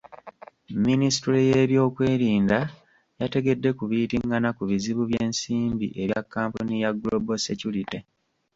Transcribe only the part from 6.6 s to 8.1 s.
ya Global Security.